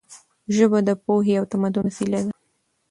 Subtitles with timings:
[0.55, 2.31] ژبه د پوهې او تمدن وسیله ده.